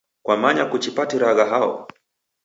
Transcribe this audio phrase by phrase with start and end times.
[0.25, 1.87] Kwamanya kuchipatiragha hao?